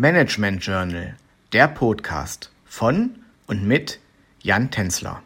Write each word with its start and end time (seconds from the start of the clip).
Management 0.00 0.64
Journal, 0.64 1.16
der 1.52 1.66
Podcast 1.66 2.52
von 2.64 3.16
und 3.48 3.66
mit 3.66 3.98
Jan 4.40 4.70
Tenzler. 4.70 5.24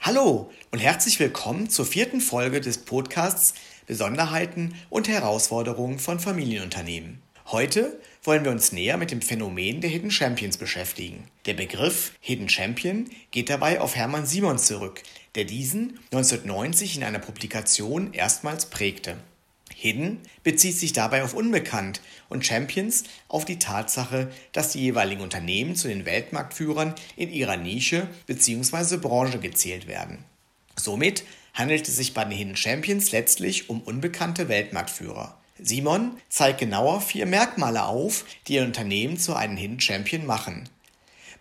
Hallo 0.00 0.50
und 0.72 0.80
herzlich 0.80 1.20
willkommen 1.20 1.70
zur 1.70 1.86
vierten 1.86 2.20
Folge 2.20 2.60
des 2.60 2.78
Podcasts 2.78 3.54
Besonderheiten 3.86 4.74
und 4.88 5.06
Herausforderungen 5.06 6.00
von 6.00 6.18
Familienunternehmen. 6.18 7.22
Heute 7.52 8.00
wollen 8.22 8.44
wir 8.44 8.50
uns 8.50 8.70
näher 8.70 8.96
mit 8.96 9.10
dem 9.10 9.22
Phänomen 9.22 9.80
der 9.80 9.90
Hidden 9.90 10.10
Champions 10.10 10.56
beschäftigen. 10.56 11.24
Der 11.46 11.54
Begriff 11.54 12.12
Hidden 12.20 12.48
Champion 12.48 13.08
geht 13.30 13.48
dabei 13.48 13.80
auf 13.80 13.96
Hermann 13.96 14.26
Simons 14.26 14.66
zurück, 14.66 15.02
der 15.34 15.44
diesen 15.44 15.98
1990 16.12 16.96
in 16.96 17.04
einer 17.04 17.18
Publikation 17.18 18.12
erstmals 18.12 18.66
prägte. 18.66 19.16
Hidden 19.74 20.18
bezieht 20.42 20.76
sich 20.76 20.92
dabei 20.92 21.22
auf 21.22 21.34
unbekannt 21.34 22.00
und 22.28 22.44
Champions 22.44 23.04
auf 23.28 23.44
die 23.44 23.58
Tatsache, 23.58 24.30
dass 24.52 24.72
die 24.72 24.80
jeweiligen 24.80 25.22
Unternehmen 25.22 25.74
zu 25.76 25.88
den 25.88 26.04
Weltmarktführern 26.04 26.94
in 27.16 27.30
ihrer 27.30 27.56
Nische 27.56 28.08
bzw. 28.26 28.96
Branche 28.98 29.38
gezählt 29.38 29.86
werden. 29.86 30.24
Somit 30.76 31.24
handelt 31.54 31.88
es 31.88 31.96
sich 31.96 32.14
bei 32.14 32.24
den 32.24 32.32
Hidden 32.36 32.56
Champions 32.56 33.12
letztlich 33.12 33.70
um 33.70 33.80
unbekannte 33.80 34.48
Weltmarktführer. 34.48 35.36
Simon 35.58 36.16
zeigt 36.28 36.60
genauer 36.60 37.00
vier 37.00 37.26
Merkmale 37.26 37.84
auf, 37.84 38.24
die 38.48 38.58
ein 38.58 38.66
Unternehmen 38.66 39.18
zu 39.18 39.34
einem 39.34 39.56
Hidden 39.56 39.80
Champion 39.80 40.26
machen. 40.26 40.68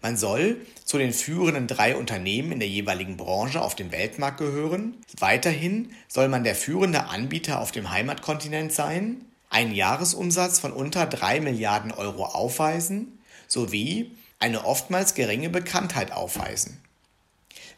Man 0.01 0.15
soll 0.15 0.65
zu 0.85 0.97
den 0.97 1.11
führenden 1.11 1.67
drei 1.67 1.95
Unternehmen 1.95 2.53
in 2.53 2.59
der 2.59 2.69
jeweiligen 2.69 3.17
Branche 3.17 3.61
auf 3.61 3.75
dem 3.75 3.91
Weltmarkt 3.91 4.37
gehören. 4.37 4.95
Weiterhin 5.17 5.91
soll 6.07 6.29
man 6.29 6.43
der 6.43 6.55
führende 6.55 7.07
Anbieter 7.07 7.59
auf 7.59 7.71
dem 7.71 7.91
Heimatkontinent 7.91 8.71
sein, 8.71 9.25
einen 9.49 9.73
Jahresumsatz 9.73 10.59
von 10.59 10.71
unter 10.71 11.05
drei 11.05 11.41
Milliarden 11.41 11.91
Euro 11.91 12.25
aufweisen 12.25 13.19
sowie 13.47 14.11
eine 14.39 14.63
oftmals 14.63 15.15
geringe 15.15 15.49
Bekanntheit 15.49 16.11
aufweisen. 16.11 16.77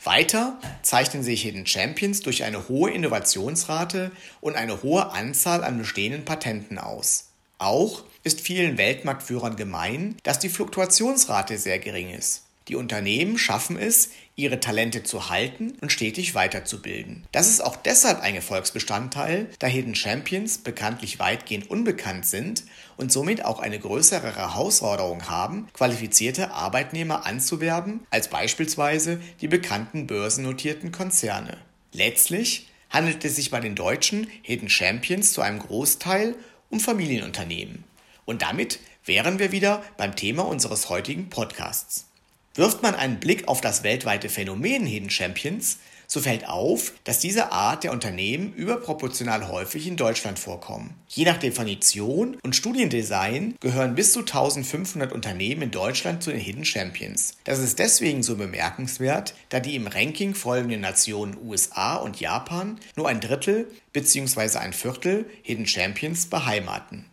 Weiter 0.03 0.59
zeichnen 0.81 1.23
sich 1.23 1.43
Hidden 1.43 1.65
Champions 1.65 2.21
durch 2.21 2.43
eine 2.43 2.67
hohe 2.67 2.91
Innovationsrate 2.91 4.11
und 4.41 4.55
eine 4.55 4.83
hohe 4.83 5.11
Anzahl 5.11 5.63
an 5.63 5.77
bestehenden 5.77 6.25
Patenten 6.25 6.77
aus. 6.77 7.30
Auch 7.61 8.03
ist 8.23 8.41
vielen 8.41 8.79
Weltmarktführern 8.79 9.55
gemein, 9.55 10.17
dass 10.23 10.39
die 10.39 10.49
Fluktuationsrate 10.49 11.59
sehr 11.59 11.77
gering 11.77 12.09
ist. 12.09 12.41
Die 12.67 12.75
Unternehmen 12.75 13.37
schaffen 13.37 13.77
es, 13.77 14.09
ihre 14.35 14.59
Talente 14.59 15.03
zu 15.03 15.29
halten 15.29 15.73
und 15.79 15.91
stetig 15.91 16.33
weiterzubilden. 16.33 17.23
Das 17.31 17.47
ist 17.47 17.61
auch 17.61 17.75
deshalb 17.75 18.19
ein 18.21 18.33
Erfolgsbestandteil, 18.33 19.47
da 19.59 19.67
Hidden 19.67 19.93
Champions 19.93 20.57
bekanntlich 20.57 21.19
weitgehend 21.19 21.69
unbekannt 21.69 22.25
sind 22.25 22.63
und 22.97 23.11
somit 23.11 23.45
auch 23.45 23.59
eine 23.59 23.77
größere 23.77 24.35
Herausforderung 24.35 25.29
haben, 25.29 25.67
qualifizierte 25.73 26.49
Arbeitnehmer 26.51 27.27
anzuwerben 27.27 27.99
als 28.09 28.27
beispielsweise 28.27 29.21
die 29.39 29.47
bekannten 29.47 30.07
börsennotierten 30.07 30.91
Konzerne. 30.91 31.57
Letztlich 31.91 32.71
handelt 32.89 33.23
es 33.23 33.35
sich 33.35 33.51
bei 33.51 33.59
den 33.59 33.75
deutschen 33.75 34.27
Hidden 34.41 34.69
Champions 34.69 35.33
zu 35.33 35.41
einem 35.41 35.59
Großteil 35.59 36.35
um 36.71 36.79
Familienunternehmen. 36.79 37.83
Und 38.25 38.41
damit 38.41 38.79
wären 39.05 39.37
wir 39.39 39.51
wieder 39.51 39.83
beim 39.97 40.15
Thema 40.15 40.43
unseres 40.43 40.89
heutigen 40.89 41.29
Podcasts. 41.29 42.07
Wirft 42.55 42.81
man 42.81 42.95
einen 42.95 43.19
Blick 43.19 43.47
auf 43.47 43.61
das 43.61 43.83
weltweite 43.83 44.29
Phänomen 44.29 44.85
Hidden 44.85 45.09
Champions, 45.09 45.77
so 46.11 46.19
fällt 46.19 46.45
auf, 46.45 46.91
dass 47.05 47.19
diese 47.19 47.53
Art 47.53 47.85
der 47.85 47.93
Unternehmen 47.93 48.53
überproportional 48.53 49.47
häufig 49.47 49.87
in 49.87 49.95
Deutschland 49.95 50.39
vorkommen. 50.39 50.93
Je 51.07 51.23
nach 51.23 51.37
Definition 51.37 52.35
und 52.43 52.53
Studiendesign 52.53 53.55
gehören 53.61 53.95
bis 53.95 54.11
zu 54.11 54.19
1500 54.19 55.13
Unternehmen 55.13 55.61
in 55.61 55.71
Deutschland 55.71 56.21
zu 56.21 56.31
den 56.31 56.41
Hidden 56.41 56.65
Champions. 56.65 57.35
Das 57.45 57.59
ist 57.59 57.79
deswegen 57.79 58.23
so 58.23 58.35
bemerkenswert, 58.35 59.35
da 59.47 59.61
die 59.61 59.77
im 59.77 59.87
Ranking 59.87 60.35
folgenden 60.35 60.81
Nationen 60.81 61.37
USA 61.41 61.95
und 61.95 62.19
Japan 62.19 62.77
nur 62.97 63.07
ein 63.07 63.21
Drittel 63.21 63.71
bzw. 63.93 64.57
ein 64.57 64.73
Viertel 64.73 65.25
Hidden 65.43 65.65
Champions 65.65 66.25
beheimaten. 66.25 67.05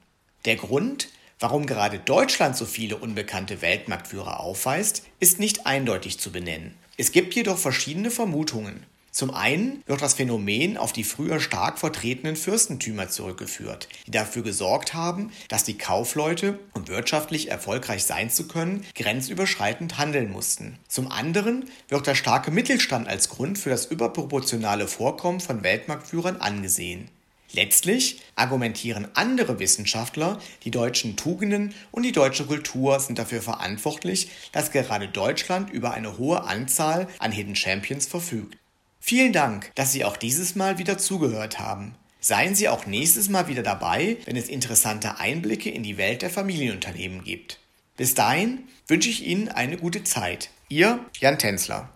Der 0.45 0.57
Grund, 0.57 1.09
Warum 1.41 1.67
gerade 1.67 2.01
Deutschland 2.01 2.57
so 2.57 2.65
viele 2.65 2.97
unbekannte 2.97 3.63
Weltmarktführer 3.63 4.41
aufweist, 4.41 5.05
ist 5.21 5.39
nicht 5.39 5.67
eindeutig 5.67 6.19
zu 6.19 6.33
benennen. 6.33 6.75
Es 6.97 7.13
gibt 7.13 7.35
jedoch 7.35 7.59
verschiedene 7.59 8.11
Vermutungen. 8.11 8.85
Zum 9.13 9.33
einen 9.33 9.83
wird 9.87 10.03
das 10.03 10.15
Phänomen 10.15 10.77
auf 10.77 10.93
die 10.93 11.05
früher 11.05 11.41
stark 11.41 11.79
vertretenen 11.79 12.37
Fürstentümer 12.37 13.09
zurückgeführt, 13.09 13.89
die 14.07 14.11
dafür 14.11 14.43
gesorgt 14.43 14.95
haben, 14.95 15.33
dass 15.49 15.65
die 15.65 15.79
Kaufleute, 15.79 16.59
um 16.75 16.89
wirtschaftlich 16.89 17.51
erfolgreich 17.51 18.05
sein 18.05 18.31
zu 18.31 18.47
können, 18.47 18.85
grenzüberschreitend 18.95 19.99
handeln 19.99 20.31
mussten. 20.31 20.79
Zum 20.89 21.11
anderen 21.11 21.71
wird 21.89 22.07
der 22.07 22.15
starke 22.17 22.51
Mittelstand 22.51 23.09
als 23.09 23.29
Grund 23.29 23.59
für 23.59 23.71
das 23.71 23.87
überproportionale 23.87 24.87
Vorkommen 24.87 25.41
von 25.41 25.63
Weltmarktführern 25.63 26.37
angesehen. 26.37 27.09
Letztlich 27.53 28.21
argumentieren 28.35 29.09
andere 29.15 29.59
Wissenschaftler, 29.59 30.39
die 30.65 30.71
deutschen 30.71 31.17
Tugenden 31.17 31.75
und 31.91 32.03
die 32.03 32.13
deutsche 32.13 32.45
Kultur 32.45 33.01
sind 33.01 33.19
dafür 33.19 33.41
verantwortlich, 33.41 34.29
dass 34.53 34.71
gerade 34.71 35.09
Deutschland 35.09 35.71
über 35.71 35.93
eine 35.93 36.19
hohe 36.19 36.45
Anzahl 36.45 37.09
an 37.19 37.33
Hidden 37.33 37.57
Champions 37.57 38.07
verfügt. 38.07 38.59
Vielen 39.01 39.33
Dank, 39.33 39.73
dass 39.75 39.93
Sie 39.93 40.05
auch 40.05 40.17
dieses 40.17 40.55
Mal 40.55 40.79
wieder 40.79 40.99
zugehört 40.99 41.59
haben. 41.59 41.95
Seien 42.21 42.55
Sie 42.55 42.69
auch 42.69 42.85
nächstes 42.85 43.29
Mal 43.29 43.49
wieder 43.49 43.63
dabei, 43.63 44.19
wenn 44.27 44.37
es 44.37 44.49
interessante 44.49 45.19
Einblicke 45.19 45.71
in 45.71 45.83
die 45.83 45.97
Welt 45.97 46.23
der 46.23 46.31
Familienunternehmen 46.31 47.25
gibt. 47.25 47.61
Bis 47.97 48.15
dahin 48.15 48.65
wünsche 48.87 49.09
ich 49.09 49.25
Ihnen 49.25 49.49
eine 49.49 49.79
gute 49.79 50.05
Zeit. 50.05 50.51
Ihr 50.69 51.01
Jan 51.19 51.39
Tänzler. 51.39 51.89